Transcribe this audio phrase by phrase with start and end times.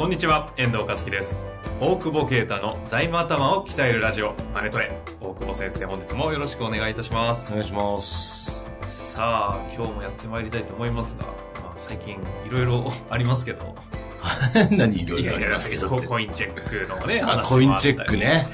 [0.00, 1.44] こんにちは、遠藤和樹です。
[1.78, 4.98] 大久保啓太の財務頭を鍛えるラジオ、マネトレ。
[5.20, 7.52] 大久保先生、本日もよろしくお願いいたします。
[7.52, 8.64] お願いします。
[8.88, 11.32] さあ、今日もやってまいりたいと思いますが、ま
[11.66, 12.18] あ、最近い
[12.50, 13.74] ろいろありますけど、
[14.72, 16.06] 何いろいろありますけどって。
[16.06, 18.46] ココインチェックのね、あ話もあったりコインチェックね。。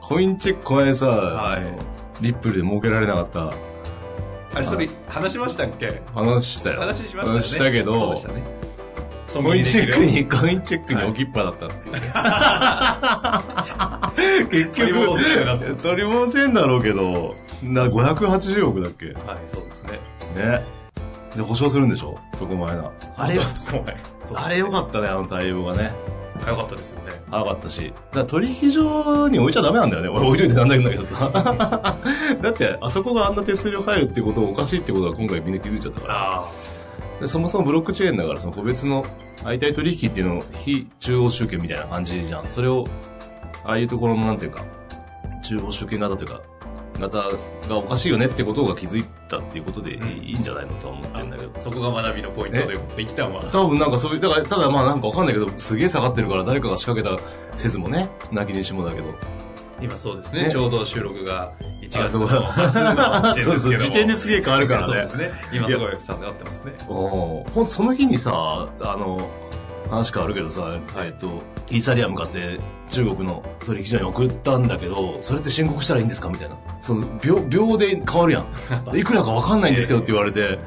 [0.00, 1.78] コインチェック、この間さ、はいあの
[2.22, 3.52] リップルで設けられなかった
[4.52, 6.02] あれ、それ、話しましたっけ？
[6.12, 6.80] 話したよ。
[6.80, 7.38] 話しましたね。
[7.38, 8.67] 話したけどでした、ね。
[9.32, 11.94] コインチェックにに、コインチェックに置きっぱだったっていう。
[14.50, 19.06] 結取り戻せなか局、取り戻せんだろうけど、な、580億だっけ？
[19.06, 19.14] ね。
[19.26, 20.00] はい、そうですね。
[21.36, 22.18] で、保証するんでしょ？
[22.38, 22.90] 特前な。
[23.16, 23.36] あれ、
[24.34, 25.92] あれよかったね、あの対応がね。
[26.40, 27.10] 早かったですよね。
[27.30, 27.92] 早かったし。
[28.14, 30.08] だ取引所に置いちゃダメなんだよね。
[30.08, 31.28] 俺置いといてなんだけどさ。
[32.40, 36.44] だって、あそこがあんな手数料入るってことおかしいってことは今回みんな気づいちゃったから。
[37.18, 39.04] あでそもそもブロックチェーンだから、その個別の
[39.36, 42.46] 相対取引っていうのを非中央集権みたいな感じじゃん。
[42.46, 42.84] それを、
[43.64, 44.64] ああいうところのなんていうか、
[45.42, 46.40] 中央集権型というか、
[47.00, 47.18] 型
[47.68, 51.52] がおかしいよねってことが気づいたっていうことでいいんじゃないのとは思ってるんだけど。
[51.54, 53.42] あ、そこが学びのポイントということで、一旦は。
[53.44, 59.14] 多分なんかそういう、だから、ただまあなんかわかんないけど、すげえ下がってるから誰かが仕掛けた説もね、泣きにしもだけど。
[59.80, 60.44] 今そうですね。
[60.44, 65.32] ねちょうど収録が1月あそうの初の時点ですけど時点ですげえ変わるからねそうですね。
[65.52, 66.72] 今すごい下がってますね。
[66.88, 69.28] おーほんとその日にさ、あの、
[69.90, 72.58] 話変わるけどさ、えっと、イーサリアム買って
[72.90, 76.28] 中国の取引所に送ったんだけど、それって申告したらいいんですか？
[76.28, 76.56] みたいな。
[76.80, 78.46] その、秒、秒で変わるやん。
[78.96, 80.58] いくらかわかんないんですけどって言われて、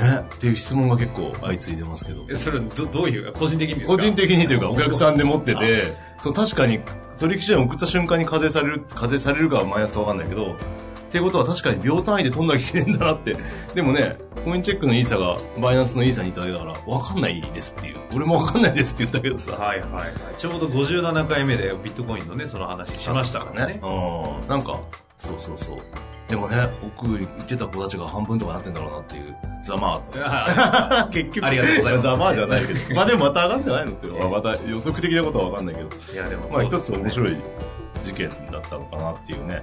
[0.00, 2.24] ね、っていう質問が結構相次いでますけど。
[2.30, 6.80] えそれど、どういう、個人的に個人的にというか、お客さんで持ってて、そう、確かに
[7.18, 13.36] 取引所に送った瞬間に課税される、課税されるかマイナスかわかんないけど、っていうことは確かに秒単位で取んなきゃいけないんだなって。
[13.74, 17.96] でもね、コインチェックのイーサが、バイナンスのイーサにいただいたから、わかんないですっていう。
[18.14, 19.52] 俺もわかんないですって言ったけどさ。
[19.52, 20.12] はいはいはい。
[20.36, 23.80] ちょうど57回目でビットコインのね、その話しましたからね。
[23.82, 24.48] うん。
[24.48, 24.80] なんか、
[25.20, 25.78] そうそうそう。
[26.28, 30.18] でもね、僕言ってた子たちが半分とかなってんだろうなっていう、ざまーと。
[30.20, 31.46] は 結局。
[31.46, 32.80] ありがとうございますざまーじゃないけど。
[32.96, 35.88] まあでもまた上がってないのっていうのは、また予測的なことはわかんないけど。
[35.88, 37.10] いいや、でも、まあ一つ面い。
[37.10, 37.36] 白い
[38.02, 39.62] 事件だったのかなっていうね。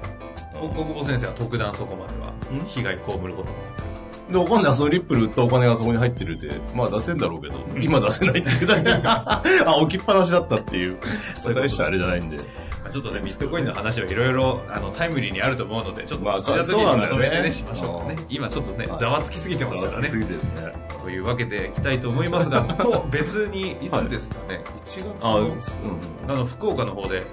[0.54, 2.30] 大久保先生は特段そこまでは
[2.62, 2.66] ん？
[2.66, 3.97] 被害被ることもなく。
[4.30, 4.76] で、わかんない。
[4.76, 8.68] そのリップル売ったお金がそこに入ってるって、まあ出せんだろうけど、今出せないっていう
[9.06, 9.42] あ、
[9.78, 10.98] 置きっぱなしだったっていう。
[11.42, 12.38] それ大したあれじゃないんで。
[12.38, 12.44] ま
[12.88, 18.26] あちょっとね、ビットコインの話はいろいろ、あの、タイムリーにあると思うので、ちょっと、まとめてね、しましょうかねう。
[18.30, 20.18] 今ちょっとねは、いざわつきすぎてますからねつ。
[20.18, 20.74] ぎてるね。
[21.04, 26.34] というわけでいきたいと思いますが、 と別にいつですかね、1月の、。
[26.34, 27.24] あの、福岡の方で、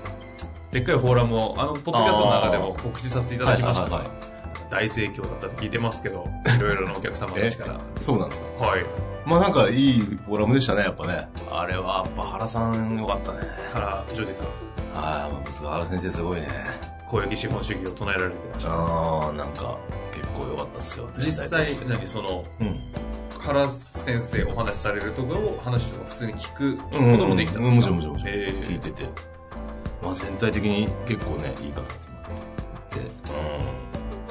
[0.71, 4.34] でっかいフォーラムを、あの、ポッドキャストの中でも告知させていただきました
[4.75, 6.27] 大盛況だったって聞いてますけど、
[6.59, 7.81] いろいろなお客様たちから。
[8.01, 8.67] そうなんですか？
[8.67, 8.85] はい。
[9.25, 11.29] まあなんかいいフォーラムでしたね、やっぱね。
[11.51, 13.39] あれは、やっぱ原さんよかったね。
[13.73, 14.47] 原ジョージさん、
[14.97, 16.49] ああ、まあ、原先生すごいね。
[17.09, 18.73] 公益資本主義を唱えられてました。
[18.73, 19.77] ああ、なんか、
[20.13, 21.09] 結構良かったっすよ。
[21.17, 22.81] 実際何その、うん。
[23.41, 29.09] 原先生お話しされるところを話とか普通に聞く、うん聞くこともできたんうんですかもちろんもちろんもちろん、えー聞いてて。
[30.03, 32.99] まあ全体的に結構ね、いい方集まって。
[32.99, 33.84] で、うん。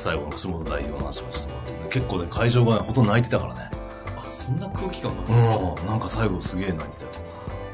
[0.03, 3.71] 最後の楠本代表の話をしてもらって結構ね、会場がね、ほとんど泣いてたからね。
[4.17, 5.87] あ、そんな空気感なんですかうん。
[5.87, 7.11] なんか最後すげえ泣いてたよ。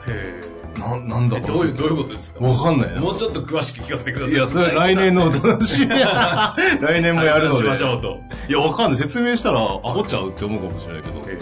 [0.07, 0.41] へ
[0.79, 1.39] な、なんだえ。
[1.39, 2.45] えどういう、どういうことですか？
[2.45, 4.35] わかんないなもうちょっと詳しく聞かせてください。
[4.35, 5.89] いや、それ来年のお楽しみ。
[5.97, 7.63] 来年もやるので。
[7.63, 8.19] しましょうと。
[8.47, 8.99] いや、わかんない。
[8.99, 11.39] 説明したら、アホっちゃうって思うかもしれないけど、え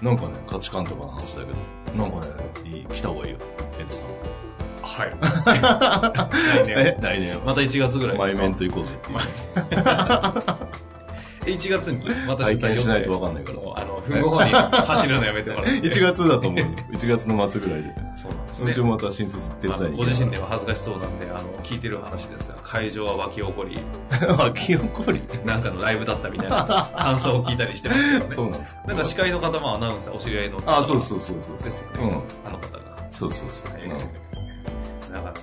[0.00, 1.52] なんかね、価値観とかの話だけ
[1.98, 2.32] ど、なんかね、
[2.64, 3.38] いい、来た方がいいよ、
[3.80, 4.47] エドさん。
[4.98, 6.64] はい。
[6.64, 6.96] 来年。
[7.00, 9.18] 来年また1月ぐらい前面ということでっていう。
[11.46, 15.70] え1月にまた体験しないとわかんないからあの、ふんご方に走るのやめてもらって。
[15.88, 16.66] 1月だと思うよ。
[16.92, 17.94] 1月の末ぐらいで。
[18.16, 18.76] そうなんですね。
[18.82, 20.42] もまた新卒手伝いにご自身では。
[20.44, 23.78] は恥ずかしそうなんで、あの、聞いてる話ですが、会場は湧き起こり、
[24.36, 25.22] 湧き起こり？
[25.46, 28.34] なんかのライブだったみたいな感想を聞いたりしてますけどね。
[28.34, 28.80] そうなんですか？
[28.88, 31.56] なんか司会の方もアナウンサー、お知り合いの方あ、そうそうそうそう。
[31.56, 31.96] ですよね。
[32.02, 32.10] うん。
[32.46, 32.80] あの方が。
[33.10, 33.70] そうそうそう。
[35.08, 35.40] えーなかなか、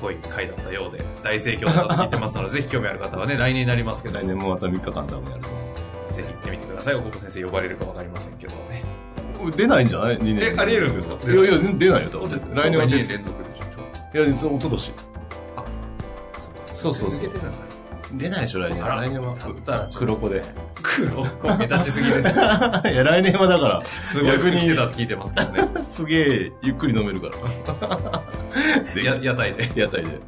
[0.00, 5.58] 濃い回だったようで、大盛況だったと聞いてますので、ぜひ興味ある方はね、 来年になりますけど、来年もまた3日間多分やると思
[6.12, 6.94] ぜひ行ってみてください。
[6.94, 8.82] 大久保先生呼ばれるかわかりませんけどね。
[9.44, 9.50] う。
[9.50, 10.38] 出ないんじゃない ?2 年。
[10.40, 11.14] えあり得るんですか？
[11.32, 12.30] いやいや、出ないよ、多分。
[12.54, 14.18] 来年は2出年連続でしょ。
[14.18, 14.92] いや、実は一昨年。
[16.66, 17.58] そうそうそう抜けてるんだ。
[18.14, 18.86] 出ないでしょ、来年は。
[18.94, 19.36] あら来年は。
[19.94, 20.42] 黒子で。
[20.82, 22.28] 黒子目立ちすぎです。
[22.32, 25.68] いや、来年はだから、すごい服着てたって聞いてますけどね。
[25.92, 28.19] すげえ、ゆっくり飲めるから。
[29.04, 29.70] や屋台で。
[29.76, 30.20] 屋台で。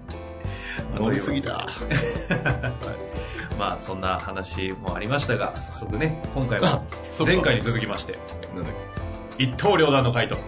[1.00, 1.68] 飲みすぎた。
[3.58, 6.82] まあ、そんな話もありましたが、早速ね、今回は
[7.24, 8.18] 前回に続きまして、
[8.54, 8.72] なんだっ
[9.38, 10.42] 一刀両断の回答、け。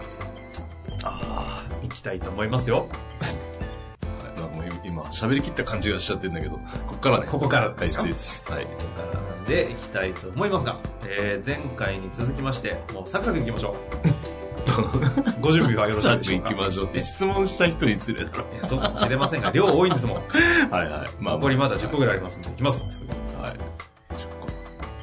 [1.03, 2.87] あいきたいと思いますよ。
[2.91, 4.39] あ。
[4.39, 6.61] なんかもう今、喋り切った感じがしちゃってるんだけど、こ
[6.95, 7.27] っからね。
[7.27, 8.43] ここからはい、です。
[8.51, 8.65] はい。
[8.65, 8.77] ここ
[9.11, 13.75] からなんで、いきたいと思いますが、えー、前回に続きまして、もうサクサクいきましょ
[14.21, 14.24] う。
[15.41, 16.49] ご準備はよろしいでしょうか？
[16.49, 18.43] 行きましょうって質問した人に失礼だろ。
[18.53, 20.17] いやそうかもしれませんが、量多いんですもん。
[20.17, 20.21] は
[20.83, 21.09] いはい。
[21.19, 22.81] ま残りまだ10個ぐらいありますんで、いきます。
[23.39, 23.53] はい。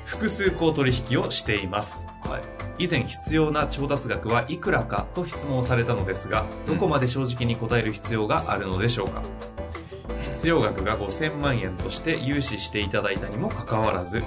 [0.07, 2.05] 複数項取引をしています。
[2.23, 2.33] 10個。
[2.33, 2.43] はい。
[2.79, 9.23] 以前必要な調達額はいくらかと質問されたのですが、どこまで正直に答える必要があるのでしょうか？
[10.23, 14.23] 必要額が5000万円として融資していただいたにもかかわらず、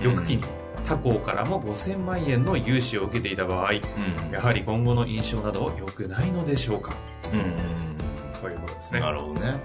[0.00, 0.42] 翌期に
[0.84, 4.32] 他行からも5000万円の融資を受けていた場合、うん。
[4.32, 6.94] やはり今後の印象など良くないのでしょうか？
[7.32, 8.40] うん。
[8.40, 9.00] ということですね。
[9.00, 9.60] なるほどね。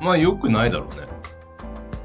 [0.00, 1.06] まあ、良くないだろうね。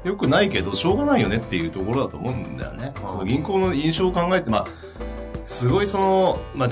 [0.02, 2.92] 良くないけど、しょうがないよねっていうところだと思うんだよね。
[3.06, 4.64] その銀行の印象を考えて、まあ、
[5.44, 6.70] すごいその、まあ、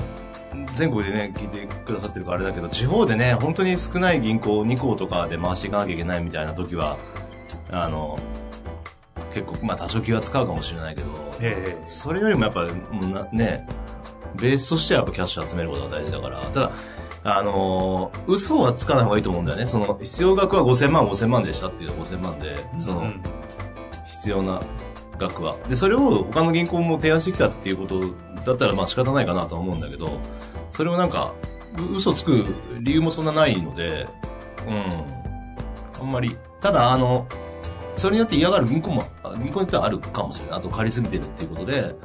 [0.75, 6.97] 全国でね、聞いてくださってるからあれだけど、地方でね、本当に少ない銀行2行とかで回していかなきゃいけないみたいな時は、
[7.71, 8.19] あの、
[9.33, 11.07] 結構、まあ多少気は使うかもしれないけど、
[11.41, 12.67] えそれよりもやっぱ、
[13.31, 13.67] ね、
[14.35, 16.71] ベースとしてはやっぱキャッシュ集めることが大事だから、ただ、
[17.25, 19.65] あのー嘘はつかない方がいいと思うんだよね。
[19.65, 23.21] その、必要額は5000万、5000万でしたっていうのは5000万で、えその、うん
[24.23, 24.61] 必要な
[25.17, 25.57] 額は。
[25.67, 27.99] で、それを他の銀行も提案してきたっていうこと
[28.45, 30.17] だったらまあ仕方ないかなとは思うんだけど、
[30.71, 31.33] それをなんか、
[31.77, 32.45] う嘘つく
[32.79, 34.07] 理由もそんなないので、
[34.65, 36.01] うん。
[36.01, 36.37] あんまり。
[36.61, 37.27] ただ、あの、
[37.95, 40.59] それによって嫌がる銀行も、あ銀行によってはあるかもしれない。
[40.59, 41.95] あと借りすぎてるっていうことで、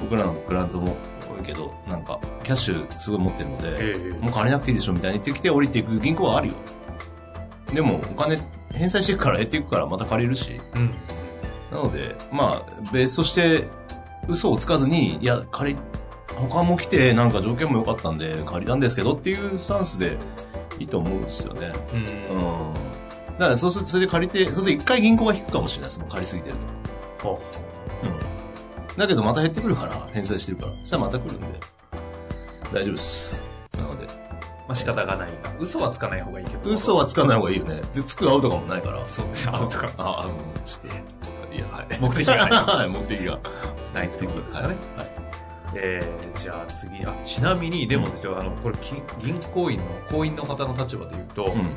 [0.00, 6.54] 僕らのクラントも多いけど、なんか、キャッシュすごい持ってるので、ええもう借りなくていいでしょみたいに言ってきて降りていく銀行はあるよ。
[7.72, 8.36] でも、お金
[8.72, 10.60] 返済していくから減っていくからまた借りるし。
[10.74, 10.90] うん。
[11.70, 13.66] なので、まあ、ベースとして
[14.28, 15.78] 嘘をつかずに、いや、借り、
[16.34, 20.16] 他も来てなんか条件も良かったんで借りたんですけどっていうスタンスで
[20.78, 21.72] いいと思うんですよね。
[21.92, 22.36] うん。
[22.36, 22.74] うん。
[23.38, 25.96] だからそうするとそれで借りて、そうすると一回銀行が引くかもしれないです。
[25.96, 26.56] その借りすぎてる
[27.18, 27.28] と。
[27.28, 27.42] ほ
[28.02, 28.96] うん。
[28.96, 30.72] だけどまた減ってくるから、返済してるから。
[30.72, 31.46] そしたらまた来るんで、
[32.72, 33.42] 大丈夫です。
[33.78, 34.12] なので、ま
[34.68, 36.70] あ仕方がないが、嘘はつかない方がいいけど。
[36.70, 37.82] 嘘はつかない方がいいよね。
[37.94, 39.06] で、つくアウトかもないから。
[39.06, 39.48] そうです。
[39.50, 39.90] アウトか。
[39.96, 41.86] あ、あ、うんちょっと、いや、はい。
[42.00, 43.38] 目的がない はい、目的が。
[43.94, 44.76] ないってことですかね。
[44.96, 45.12] はい。
[45.74, 51.70] えー、じゃあ次、あ、ちなみに、でもですよ、あの、これ、金銀行員の、行員の方の立場で言うと、うん。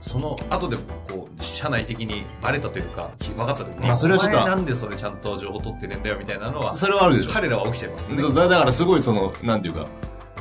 [0.00, 7.32] その後でも、こう、社内的にバレたというか、き分かった時に、まあそれはちょっとなんでそれちゃんと情報取ってねえんだよ、みたいなのは、それはあるでしょ。
[7.32, 8.22] 彼らは起きちゃいますよね。
[8.22, 9.86] だだからすごいその、なんていうか、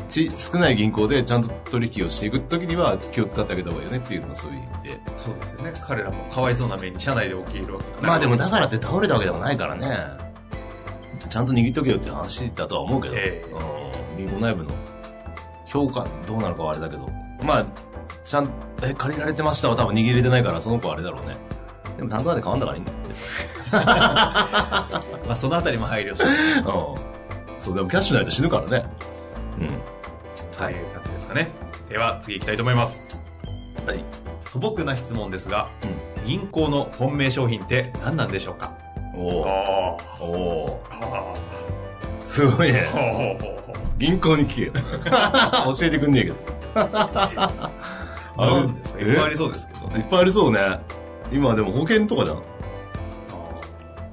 [0.10, 5.02] ち、少ない銀行でちゃんと取引をしていくときには気を使ってあげた方がいいよねっていうのはそういう意味で。
[5.18, 5.74] そうですよね。
[5.82, 9.88] 彼らもかわいそうな目に社内で起きるわけがないまあでもだからって倒れたわけでもないからね。
[11.30, 13.46] ちゃんと握っとけよっていう話だとは思うけど、え
[14.18, 14.72] うん、銀行内部の
[15.68, 17.08] 評価どうなるかはあれだけど、
[17.44, 17.66] まあ、
[18.24, 18.50] ちゃん、
[18.84, 21.38] え、借りられてましたは多分握れてないからその子はあれだろうね。
[21.98, 22.98] でも担当で変わんだからいいんだよ。
[23.72, 26.24] まあそのあたりも配慮して、
[26.62, 27.60] うん。
[27.60, 28.86] そう、でもキャッシュないと死ぬからね。
[29.60, 29.68] うん。
[29.68, 31.50] という感じですかね。
[31.90, 33.02] では、次行きたいと思います。
[33.86, 34.04] はい。
[34.42, 35.68] 素朴な質問ですが、
[36.26, 38.72] 銀行の本命商品って何なんでしょうか？
[39.16, 41.34] おおおあ。
[42.24, 42.88] すごいね。
[42.92, 43.38] ほ
[43.98, 44.74] 銀行に聞けよ。
[45.78, 46.36] 教えてくんねえけど。
[48.42, 50.00] あるんですかえいっぱいありそうですけどね。
[50.00, 50.60] いっぱいありそうね。
[51.32, 52.38] 今でも保険とかじゃん？
[52.38, 52.44] 保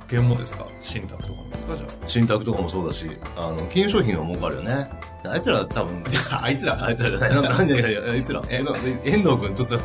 [0.09, 0.67] 険もですか？
[0.83, 1.77] 信託とかもですか？
[1.77, 4.89] じゃ信託とかもそうだし、あの、金融商品は儲かるよね。
[5.29, 6.39] あいつら多分、あ。
[6.45, 6.79] あいつら？
[6.85, 7.35] あいつらじゃない。
[7.35, 8.41] な何いやいや、あいつら。
[8.49, 8.73] え、な
[9.05, 9.77] 遠藤くんちょっと。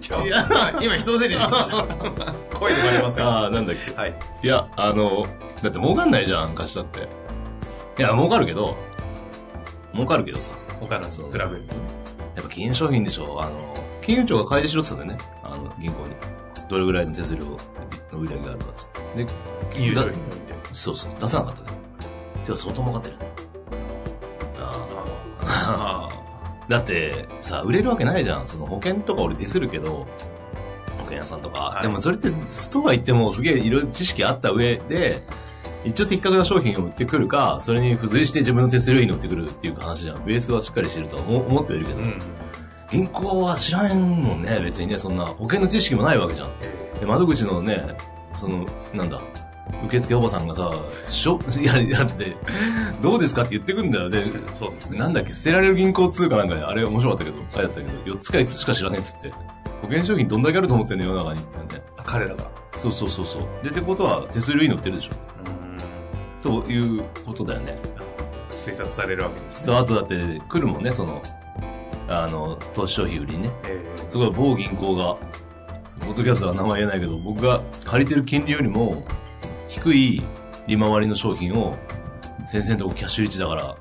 [0.00, 0.16] ちょ
[0.80, 1.84] 今人のせいにしました。
[2.58, 3.26] 声でバレますよ。
[3.26, 3.92] ああ、なんだっけ？
[3.94, 4.14] はい。
[4.42, 5.26] いや、あの、
[5.62, 7.08] だって儲かんないじゃん、貸したって。
[7.98, 8.76] いや、儲かるけど、
[9.92, 10.50] 儲かるけどさ。
[10.80, 11.76] 他のそう比べると。
[12.54, 13.42] 金融商品でしょ？
[13.42, 15.40] あの、金融庁が開示しろって言ったんだよね。
[15.42, 16.14] あの、銀行に。
[16.68, 17.44] どれぐらいの手数料
[18.12, 19.24] の売り上げがあるかっつって。
[19.24, 19.32] で、
[19.72, 20.54] 金融商品において。
[20.72, 21.78] そうそう、出さなかったね。
[22.44, 23.26] てか相当儲かってるね。
[24.60, 26.08] ああ
[26.68, 28.48] だってさ、売れるわけないじゃん。
[28.48, 30.06] その保険とか俺ディスるけど、
[30.98, 31.58] 保険屋さんとか。
[31.60, 35.26] はいでもそれってストア行ってもすげえいろいろ知識あった上で、
[35.84, 40.24] 一応的確な商品を売ってくるか、それに付随して自分の手数料費に乗ってくるっていう話じゃん。
[40.24, 42.18] ベースはしっかりしてるとは思思ってはいるけど、うん。
[42.90, 46.48] 銀行は知らんもんね、別にね、そんな保険の知識もないわけじゃん。
[47.00, 47.96] で、窓口のね、
[48.32, 49.20] その、なんだ、
[49.86, 50.70] 受付おばさんがさ、
[51.08, 52.36] しょ、 いや、だって、
[53.02, 54.08] どうですかって言ってくんだよ。
[54.08, 54.98] で、そうですね。
[54.98, 59.30] なんだっけ、捨てられる銀行通貨なんかで、あれ面白かったけど、書いてあったけど、4つか5つしか知らねえっつって。
[59.82, 61.84] 保険商品どんだけあると思ってんの世の中にっていうね。
[62.04, 62.44] 彼らが。
[62.76, 63.42] そうそうそうそう。
[63.62, 65.10] で、ってことは、手数料に乗ってるでしょ。
[66.44, 67.78] ということだよね。
[68.50, 69.66] 推察されるわけですね。
[69.66, 71.22] と、あとだって、来るもんね、その、
[72.06, 73.50] あの、投資商品売りにね。
[73.64, 75.16] えすごい某銀行が、
[76.00, 79.06] ポッドキャストは名前言えないけど、僕が借りてる金利よりも、
[79.68, 80.22] 低い
[80.66, 81.76] 利回りの商品を、
[82.46, 83.74] 先生のとこキャッシュリッチだから、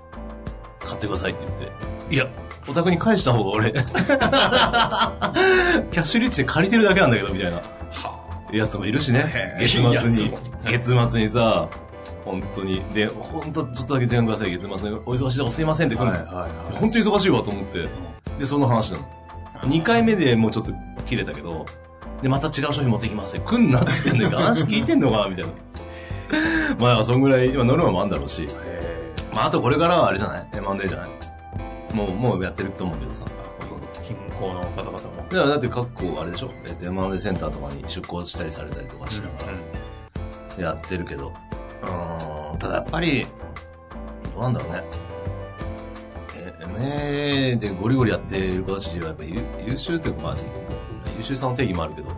[0.80, 2.16] 買ってくださいって言って。
[2.16, 2.28] いや、
[2.66, 3.92] お宅に返した方が俺、 キャ
[5.92, 7.62] ッシュリッチで借りてるだけなんだけど、みたいなー
[8.08, 10.32] はやつもいるしね月末に
[10.64, 11.70] 月末にさ、
[12.26, 14.96] 本当に、で、本当ちょっとだけ時間ください、月末に。
[14.98, 16.06] お忙しいとこすいませんって来あ。
[16.06, 16.26] るの。
[16.26, 17.88] はいはい本当に忙しいわと思って。
[18.40, 19.06] で、その話なの。
[19.64, 20.74] 2回目でもうちょっと
[21.06, 21.66] 切れたけど、
[22.22, 23.44] で、また違う商品持ってきますよ。
[23.44, 25.52] 来んなって言ってんだけど、話聞いてんのかなみたいな。
[26.80, 28.48] まあ、そんぐらい、今ノルマもあんだろうし。
[28.50, 31.10] えまあ、あとこれからはあれじゃない ?M&A じゃない？
[31.94, 33.26] もう、もうやってると思うけどさ。
[33.60, 33.88] ほとんど。
[33.88, 35.00] ー銀行の方々も。
[35.30, 36.50] だからだって各校あれでしょ？
[36.68, 39.34] えっと M&A センターとかに出向したりされたりとかしなが
[40.58, 41.34] らやってるけど。
[41.84, 43.26] うーん、ただやっぱり、
[44.34, 44.84] どうなんだろうね。
[46.38, 50.36] え、MA でゴリゴリやってる子たちはやっぱ優優秀っていうか、まあ、
[51.18, 52.12] 優秀さの定義もあるけど、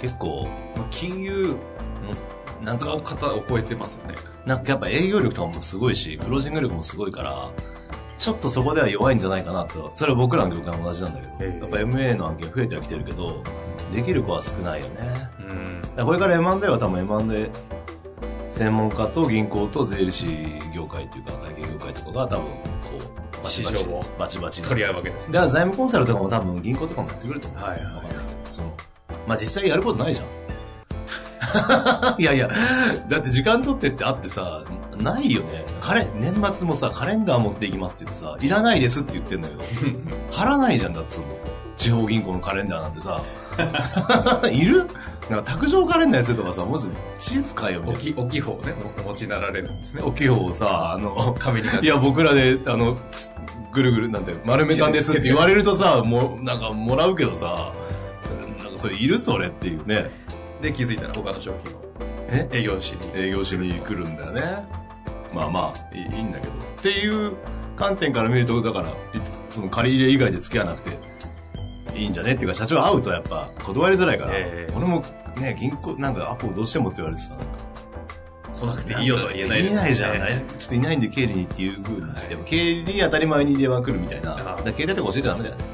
[0.00, 1.56] 結構、まあ金融
[2.62, 4.14] なんかの、方を超えてますよね。
[4.44, 7.50] なんかやっぱ営業力とかもすごいし、クロージング力もすごいから、
[8.18, 9.90] ちょっとそこでは弱いんじゃないかなと。
[9.94, 13.42] それは僕らの業界も同じなんだけど、ええやっぱ MA の案件増えてはきてるけど、
[13.94, 15.30] できる子は少ないよね。
[15.38, 15.82] うん。
[15.82, 17.50] だからこれから M&A は多分 M&A
[18.50, 20.26] 専門家と銀行と税理士
[20.74, 22.50] 業界というか会計業界とかが多分こ
[23.40, 25.34] うバチバチ市場をバチバチに取り合うわけですね。
[25.34, 27.62] だから財務コンサルとかも多分銀行とかもやってくると思う。
[27.62, 28.04] はいはいはい
[28.44, 28.72] その、
[29.26, 30.26] まあ実際やることないじゃん。
[32.18, 32.48] いやいや、
[33.08, 34.62] だって時間取ってってあってさ、
[34.98, 35.64] ないよね。
[35.80, 39.62] カレ、年末もさ、カレンダー持っていきますって言ってさ、いらないですって言ってんだけど、
[40.30, 41.26] 貼らないじゃんだってその、
[41.80, 43.22] 地方銀行のカレンダーなんてさ、
[44.52, 44.86] いる？
[45.30, 50.08] なんか卓上カレンダーやつとかさ、もし知恵使えよみたい大きい、大きい方をね、お持ちになられるんですねな。。
[50.08, 53.30] 大きい方をさ、あの、壁にいや、僕らで、あの、つ
[53.72, 57.72] ぐるぐる、なんて、丸めたんですって言われるとさ、もう、なんか、もらうけどさ、
[58.62, 60.10] なんか、それいるそれっていうね。
[60.60, 61.80] で、気づいたら他の商品を
[62.28, 62.48] え？
[62.52, 62.98] 営業しに。
[63.14, 64.42] 営業しに来るんだよね。
[65.32, 66.52] まあまあ、いいんだけど。
[66.52, 67.32] っていう
[67.76, 68.92] 観点から見ると、だから、い
[69.48, 70.98] その借り入れ以外で付き合わなくて
[71.94, 72.32] いいんじゃね？
[72.32, 75.02] っていうか、社長会うとやっぱ断りづらいから、ええ俺も
[75.38, 77.46] ね、銀行、なんかアポどうしてもって言われてさ、なんか
[78.60, 80.12] 来なくていいよとは言えない言えないじゃん。
[80.14, 84.34] ねちょっといないんで経理にっていう風にして、経理に当たり前に電話来るみたいな。
[84.34, 85.64] あだから携帯とか教えちゃダメだよね。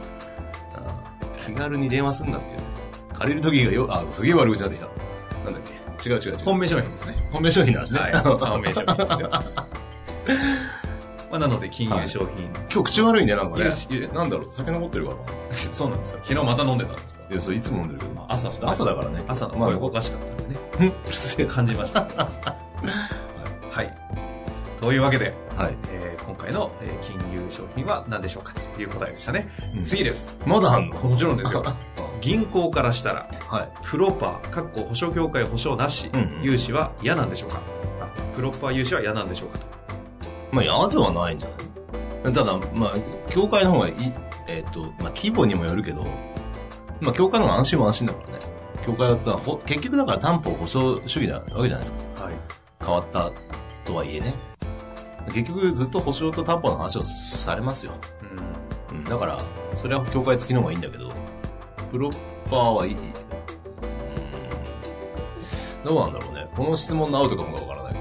[0.75, 2.64] あ気軽に電話すんなっていうね。
[3.14, 4.87] 借りる時がよ、あ、すげえ悪口になってきた。
[5.44, 5.62] なんだっ
[5.99, 6.08] け？
[6.08, 6.38] 違う違う違う。
[6.44, 7.16] 本命商品ですね。
[7.32, 8.00] 本命商品 なんですね。
[8.00, 8.12] はい。
[8.14, 9.30] 本命商品ですよ。
[11.30, 12.28] まあ、なので、金融商品。
[12.73, 13.71] 今日口悪いね、なんかね。
[14.14, 15.23] なんだろう、酒残ってるからな。
[15.56, 16.18] そうなんですよ。
[16.25, 17.23] 昨日また飲んでたんですか？
[17.30, 18.25] いや、そう、いつも飲んでるけど。
[18.28, 19.25] 朝ちょっと朝だからね。
[19.26, 20.61] 朝のまあ、声おかしかったんでね。
[21.06, 21.47] うるせえ。
[21.50, 22.00] 感じました。
[23.71, 23.92] はい。
[24.80, 25.75] というわけで、はい。
[25.90, 29.49] えー今回の、えー金融商品は何でしょうかという答えでしたね。
[29.76, 30.38] うん次です。
[30.47, 30.97] まだあんの？
[30.97, 31.64] もちろんですよ。
[32.21, 33.68] 銀行からしたら、はい。
[33.85, 37.61] プロパー、かっこ保証協会保証なし、うんうん融資は嫌なんでしょうか？
[38.00, 39.66] あプロパー融資は嫌なんでしょうかと。
[40.56, 41.50] まあ、嫌ではないんじゃ
[42.25, 42.32] ない？
[42.32, 42.92] ただ、まあ、
[43.30, 43.94] 協会の方がいい、
[44.48, 46.02] えっ、と、まあ、規模にもよるけど、
[47.00, 48.38] まあ、協会の方が安心は安心だからね。
[48.86, 49.16] 協会は
[49.66, 52.25] 結局だから担保保証主義なわけじゃないですか。
[52.25, 52.34] はい。
[52.80, 53.32] 変わった
[53.84, 54.34] とはいえね。
[55.26, 57.92] 結局ずっと保証と担保の話をされますよ。
[58.90, 58.98] うん。
[58.98, 59.38] うん、だから、
[59.75, 61.10] それは協会付きの方がいいんだけど、
[61.90, 62.08] プロ
[62.48, 62.94] パーはいい。
[62.94, 63.00] うん、
[65.84, 66.46] どうなんだろうね。
[66.56, 67.95] この質問の合うとかもわからない。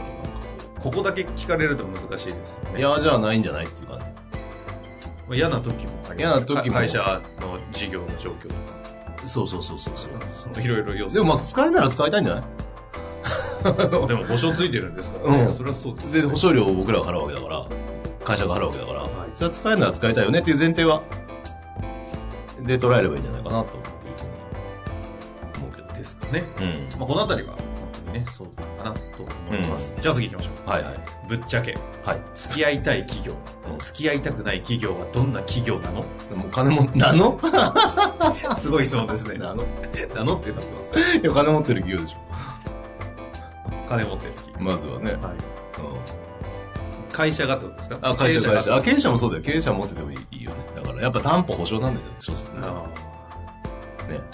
[0.85, 2.79] ここだけ聞かれると難しいですよね。
[2.79, 4.05] いや、じゃあないんじゃないっていう感じ。
[4.05, 4.11] ま
[5.31, 10.11] あ嫌な時もあり嫌な時もか会社の事業の状況とか、そうそうそうそうそう。
[10.53, 12.45] そのいろいろ要素でもまあ使えるなら使いたいんじゃない？
[14.07, 15.41] でも保証ついてるんですからね。
[15.45, 16.11] うんそれはそうです。
[16.13, 17.65] で、保証料を僕らが払うわけだから、
[18.23, 21.01] 会社が払うわけだから、いそれは使えるなら使いたいよねっていう前提は、
[22.61, 23.77] で捉えればいいんじゃないかなと
[25.57, 25.87] 思うけど。
[25.93, 26.43] ですかね。
[26.59, 26.99] うん。
[26.99, 27.57] まあ、このあたりは、本
[28.05, 28.99] 当にね、そう、あなと
[29.49, 29.93] 思います。
[29.99, 30.69] じゃあ次行きましょう。
[30.69, 30.95] はいはい。
[31.27, 32.21] ぶっちゃけ、はい。
[32.35, 33.33] 付き合いたい企業、
[33.69, 36.01] うん付き合いたくない企業はどんな企業なの？
[36.29, 37.39] でも金も、な の
[38.59, 39.37] すごい質問ですね。
[39.37, 39.63] なの？
[40.15, 40.37] なの？
[40.37, 41.17] ってなってます。
[41.17, 42.15] いや、金持ってる企業でし
[43.89, 44.63] 金持ってる企ょ。
[44.63, 45.11] まずはね。
[45.11, 45.27] 業。
[45.27, 45.35] はい。
[45.35, 47.11] うん。
[47.11, 47.97] 会社がってことですか？
[48.01, 48.75] あ、会社、会社。
[48.75, 49.43] あ、経営者もそうだよ。
[49.43, 50.57] 経営者持っててもいいよね。
[50.75, 52.67] だから、やっぱ担保保証なんですよ、所詮ね。
[52.67, 52.83] あ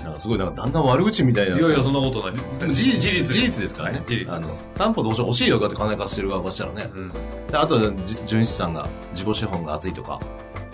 [0.03, 1.55] なんかすごい、なんかだんだん悪口みたいな。
[1.55, 2.33] ーいやいや、そんなことない。
[2.59, 3.97] でも事実、事実ですからね。
[3.99, 6.89] はい事実あの担保と保証欲しいよ、だって金貸してる側したらね。
[6.93, 7.11] うん。
[7.47, 7.79] であと
[8.25, 10.19] 純資産が、自己資本が厚いとか、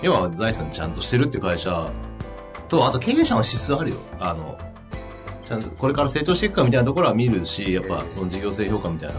[0.02, 1.92] 要は財産ちゃんとしてるっていう会社
[2.68, 3.98] と、あと経営者の指数あるよ。
[4.20, 4.58] あの、
[5.44, 9.16] ちゃんとこれから成長していくかみたいなところは見るし、やっぱその事業性評価みたいな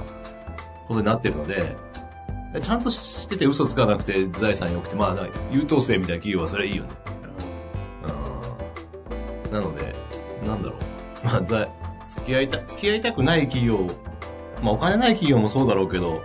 [0.87, 1.77] ことになってるので、
[2.53, 6.91] でちゃんとしてて嘘つかなくて財産良くて、まあ、優等生みたいな企業はそれはいいよね。
[9.49, 9.53] うん。
[9.55, 9.95] なので、
[10.47, 10.79] なんだろう。
[11.27, 11.69] まあ、ざ
[12.11, 13.87] 付き合いた、付き合いたくない企業、
[14.63, 16.23] まあ、お金ない企業もそうだろうけど、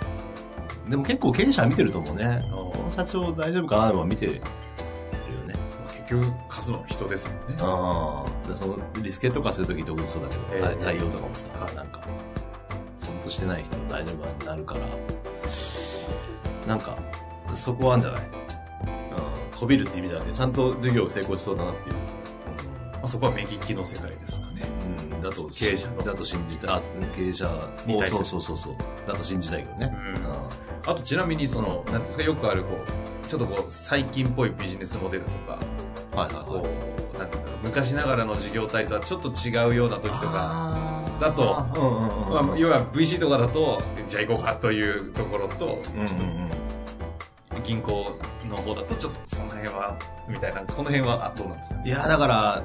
[0.89, 2.41] でも結構経営者は見てると思うね。
[2.51, 5.53] この社長大丈夫かなは見てるよね。
[5.87, 7.57] 結局、数の人ですもんね。
[7.61, 8.47] ああ。
[8.47, 12.01] で、その、リスケとかするとき特にそうだけど、ええ対対応とかもさ、はいなんか、
[13.01, 14.81] ちゃんとしてない人も大丈夫になるから、
[16.67, 16.97] なんか、
[17.53, 18.21] そこはあるんじゃない？
[18.23, 19.59] うん。
[19.59, 21.95] こびるって意味じゃなくて、ちゃんと授業成功しそうだなっていう。
[23.03, 24.61] まあ、そこは目利きの世界ですかね。
[25.11, 26.81] うん、だと、経営者のだと信じた、あ、
[27.17, 27.49] 経営者
[27.85, 28.75] も、に対そうそうそうそう。
[29.05, 29.93] だと信じたいけどね。
[30.17, 30.23] うん
[30.85, 32.77] あとちなみにその、なんていうんですか、よくあるこ
[33.23, 35.59] う、ちょっとこう、最近っぽいビジネスモデルとか、
[36.15, 36.63] はいはいこはい。
[37.15, 41.43] う、なんていうんだろう、昔ながらの事業体とはちょっと違うような時とか、だと。
[41.43, 46.47] まあ、要は VC とかだと、じゃあ行こうかというところと、うんうん
[47.55, 47.63] うん。
[47.63, 48.17] 銀行
[48.53, 51.81] の方だとちょっとその辺は、みたいな、この辺はあどうなんですか？
[51.83, 52.63] いや、だから、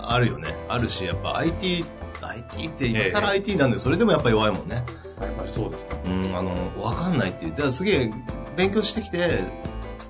[0.00, 0.54] あるよね。
[0.68, 1.84] あるし、やっぱ IT、
[2.20, 4.84] IT って今更ええ IT なんで、それでもやっぱ弱いもんね。
[5.20, 5.96] やっぱりそうですか。
[6.04, 6.52] うん、あの、
[6.82, 7.52] わかんないっていう。
[7.52, 8.12] だからすげえ、
[8.56, 9.40] 勉強してきて、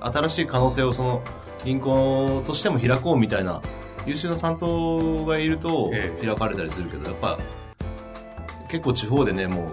[0.00, 1.22] 新しい可能性をその、
[1.64, 3.60] 銀行としても開こうみたいな、
[4.04, 7.38] 優秀な担当がいるとええ開かれたりするけど、やっぱ、
[8.68, 9.70] 結構地方でね、も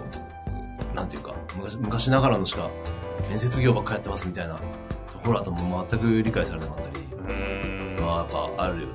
[0.92, 2.70] う、なんていうか、昔昔ながらのしか、
[3.28, 4.58] 建設業ばっかやってますみたいな
[5.22, 7.00] ところだともう全く理解されなかったり。
[8.02, 8.94] はやっぱあるよね。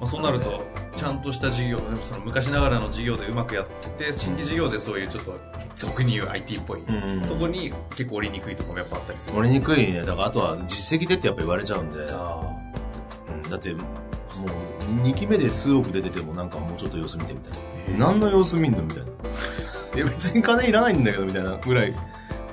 [0.00, 0.64] まあ、そうなると、
[0.96, 5.38] ちゃんとした事業、その昔ながらの事業でうまくやってて、新規事業でそういうちょっと、
[5.74, 9.38] 俗に言う IT っぽい、うんとこに結構折りにくいところもやっぱあったりする。
[9.38, 10.00] 折りにくいね。
[10.00, 12.40] だからあとは実績でってやっぱ言われちゃうんで、あ
[13.44, 18.06] うんだって、もう2期目で数億出ててもなんかもうちょっと様子見てみたいな。
[18.06, 19.08] 何の様子見んのみたいな。
[19.96, 21.94] いや別に金いらないんだけどみたいなぐらい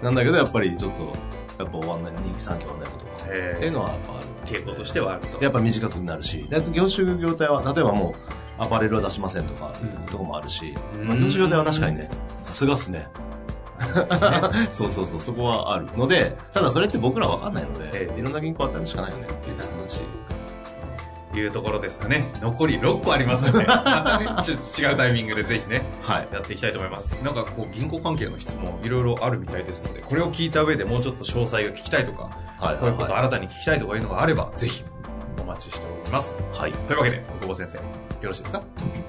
[0.02, 1.14] なんだけど、やっぱりちょっと、
[1.60, 3.14] やっぱ終わんない、2期3期終わんないととか。
[3.24, 3.28] っ
[3.60, 4.28] ていうのはやっぱある。
[4.46, 5.44] 傾向としてはあると。
[5.44, 8.16] やっぱ短くなるし、業種業態は、例えばも
[8.60, 12.10] う、アパレルは出しませんとか、いうとこもあるし、うんまあ、業種業態は確かにね、
[12.42, 13.08] さすがっすね。
[14.72, 20.00] そうそうそう、そこはあるので、ただそれって僕らわかんないので、ええいろんな銀行当たるしかないよねっていう話。
[21.40, 22.30] いうところですかね。
[22.42, 26.28] 残り6個ありますので、またね、ちょっと違うタイミングでぜひね、はい。
[26.32, 27.14] やっていきたいと思います。
[27.24, 32.78] なんかこう、銀行関係の質問いろいろあるみたいですので、これを聞いた上でもうちょっと詳細が聞きたいとか、はい。
[32.78, 34.84] こういうことは新たに聞きたいとかいうのがあれば、ぜひ
[35.42, 36.36] お待ちしております。
[36.54, 36.58] い。
[36.58, 36.72] はい。
[36.72, 37.84] というわけで、久保先生、よ
[38.24, 38.64] ろしいですか？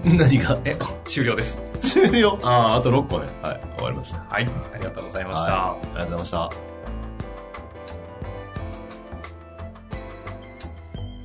[0.04, 0.58] 何が？
[0.64, 1.60] え、終了です。
[1.80, 2.38] 終了？
[2.42, 3.26] ああ、あと6個ね。
[3.42, 3.60] はい。
[3.76, 4.18] 終わりました。
[4.28, 5.44] はい、ありがとうございました。
[5.44, 6.73] はいありがとうございました。